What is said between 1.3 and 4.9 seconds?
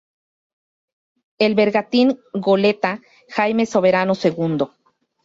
El bergantín goleta "jaime Soberano segundo"